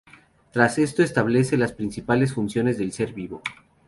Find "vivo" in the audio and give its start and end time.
3.13-3.43